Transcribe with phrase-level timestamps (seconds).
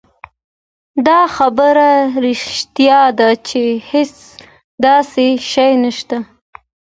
[1.07, 1.89] دا خبره
[2.25, 3.61] رښتيا ده چې
[3.91, 4.13] هېڅ
[4.85, 6.17] داسې شی نشته